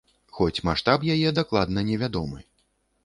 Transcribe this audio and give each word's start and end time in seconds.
Хоць 0.37 0.63
маштаб 0.69 1.05
яе 1.17 1.29
дакладна 1.41 1.87
невядомы. 1.91 2.39